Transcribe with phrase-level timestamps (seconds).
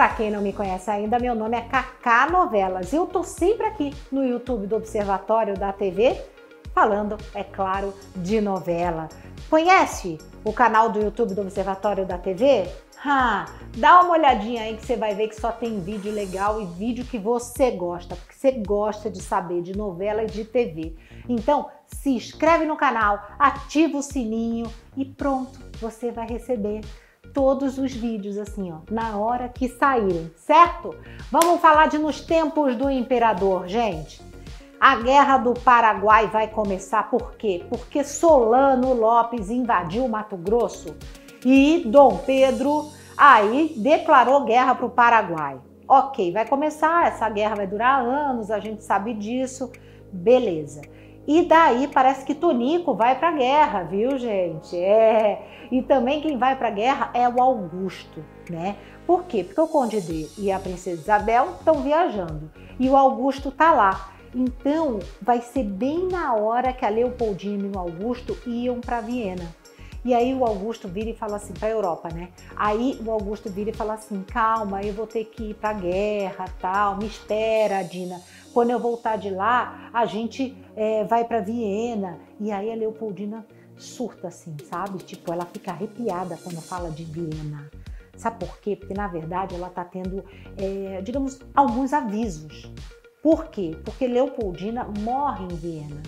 [0.00, 3.66] Para quem não me conhece ainda, meu nome é Cacá Novelas e eu tô sempre
[3.66, 6.18] aqui no YouTube do Observatório da TV
[6.72, 9.10] falando, é claro, de novela.
[9.50, 12.66] Conhece o canal do YouTube do Observatório da TV?
[13.04, 13.44] Ah,
[13.76, 17.04] dá uma olhadinha aí que você vai ver que só tem vídeo legal e vídeo
[17.04, 20.96] que você gosta, porque você gosta de saber de novela e de TV.
[21.28, 26.80] Então, se inscreve no canal, ativa o sininho e pronto, você vai receber
[27.32, 30.94] todos os vídeos assim, ó, na hora que saírem, certo?
[31.30, 34.22] Vamos falar de nos tempos do imperador, gente.
[34.80, 37.64] A guerra do Paraguai vai começar por quê?
[37.68, 40.96] Porque Solano Lopes invadiu Mato Grosso
[41.44, 45.58] e Dom Pedro aí declarou guerra para o Paraguai.
[45.86, 49.70] Ok, vai começar, essa guerra vai durar anos, a gente sabe disso,
[50.10, 50.80] beleza.
[51.32, 54.76] E daí parece que Tonico vai para a guerra, viu, gente?
[54.76, 55.40] É.
[55.70, 58.74] E também quem vai para a guerra é o Augusto, né?
[59.06, 59.44] Por quê?
[59.44, 64.10] Porque o Conde D e a Princesa Isabel estão viajando e o Augusto tá lá.
[64.34, 69.54] Então vai ser bem na hora que a Leopoldina e o Augusto iam para Viena.
[70.02, 72.30] E aí o Augusto vira e fala assim para a Europa, né?
[72.56, 75.74] Aí o Augusto vira e fala assim: "Calma, eu vou ter que ir para a
[75.74, 76.96] guerra, tal.
[76.96, 78.20] Me espera, Dina.
[78.54, 82.18] Quando eu voltar de lá, a gente é, vai para Viena".
[82.40, 84.98] E aí a Leopoldina surta assim, sabe?
[84.98, 87.70] Tipo, ela fica arrepiada quando fala de Viena.
[88.16, 88.76] Sabe por quê?
[88.76, 90.24] Porque na verdade ela está tendo,
[90.56, 92.70] é, digamos, alguns avisos.
[93.22, 93.78] Por quê?
[93.84, 96.02] Porque Leopoldina morre em Viena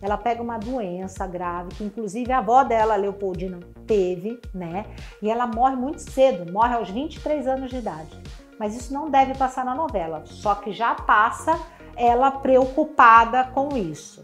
[0.00, 4.86] ela pega uma doença grave, que inclusive a avó dela, Leopoldina, teve, né?
[5.20, 8.16] E ela morre muito cedo, morre aos 23 anos de idade.
[8.58, 11.58] Mas isso não deve passar na novela, só que já passa
[11.96, 14.22] ela preocupada com isso.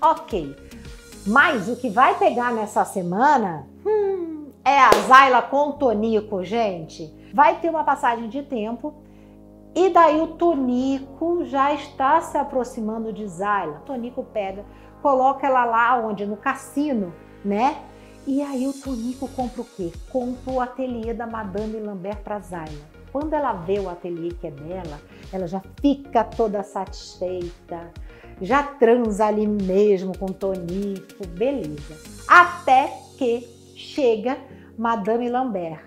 [0.00, 0.54] Ok,
[1.26, 7.12] mas o que vai pegar nessa semana hum, é a Zayla com o Tonico, gente.
[7.32, 8.94] Vai ter uma passagem de tempo
[9.74, 13.78] e daí o Tonico já está se aproximando de Zayla.
[13.78, 14.64] O Tonico pega
[15.04, 16.24] coloca ela lá onde?
[16.24, 17.12] No cassino,
[17.44, 17.76] né?
[18.26, 19.92] E aí o Tonico compra o quê?
[20.10, 22.94] Compra o ateliê da Madame Lambert para Zayla.
[23.12, 24.98] Quando ela vê o ateliê que é dela,
[25.30, 27.92] ela já fica toda satisfeita,
[28.40, 31.98] já transa ali mesmo com o Tonico, beleza.
[32.26, 33.46] Até que
[33.76, 34.38] chega
[34.78, 35.80] Madame Lambert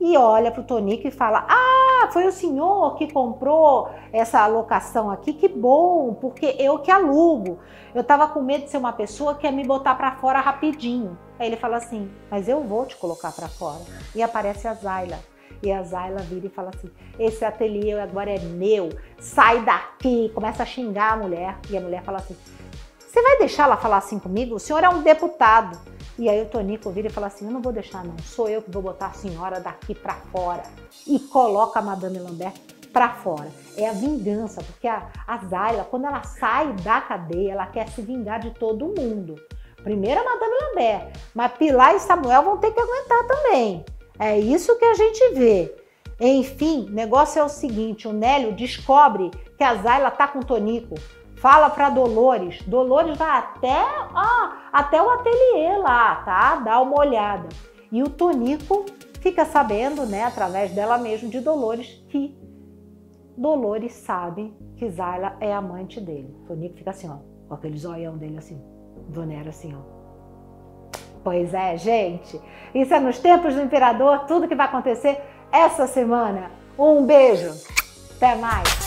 [0.00, 1.71] e olha para o Tonico e fala: Ah,
[2.10, 7.58] foi o senhor que comprou essa alocação aqui, que bom, porque eu que alugo.
[7.94, 11.18] Eu estava com medo de ser uma pessoa que ia me botar para fora rapidinho.
[11.38, 13.82] Aí ele fala assim: Mas eu vou te colocar para fora.
[14.14, 15.18] E aparece a Zayla.
[15.62, 20.30] E a Zayla vira e fala assim: Esse ateliê agora é meu, sai daqui.
[20.34, 21.58] Começa a xingar a mulher.
[21.68, 22.36] E a mulher fala assim:
[22.98, 24.54] Você vai deixar ela falar assim comigo?
[24.54, 25.78] O senhor é um deputado.
[26.18, 28.16] E aí o Tonico vira e fala assim: Eu não vou deixar, não.
[28.18, 30.62] Sou eu que vou botar a senhora daqui para fora.
[31.06, 32.54] E coloca a Madame Lambert
[32.92, 33.50] para fora.
[33.76, 38.02] É a vingança, porque a, a Zayla, quando ela sai da cadeia, ela quer se
[38.02, 39.36] vingar de todo mundo.
[39.82, 43.84] Primeiro a Madame Lambert, mas Pilar e Samuel vão ter que aguentar também.
[44.18, 45.74] É isso que a gente vê.
[46.20, 50.44] Enfim, o negócio é o seguinte: o Nélio descobre que a Zayla tá com o
[50.44, 50.94] Tonico.
[51.42, 52.62] Fala para Dolores.
[52.68, 53.82] Dolores vai até,
[54.14, 56.54] ó, até o ateliê lá, tá?
[56.54, 57.48] Dá uma olhada.
[57.90, 58.86] E o Tonico
[59.20, 62.38] fica sabendo, né, através dela mesmo, de Dolores, que
[63.36, 66.32] Dolores sabe que Zayla é amante dele.
[66.46, 67.16] Tonico fica assim, ó,
[67.48, 68.62] com aquele zoião dele assim,
[69.08, 69.80] Donera assim, ó.
[71.24, 72.40] Pois é, gente.
[72.72, 75.20] Isso é nos tempos do imperador, tudo que vai acontecer
[75.50, 76.52] essa semana.
[76.78, 77.50] Um beijo.
[78.16, 78.81] Até mais.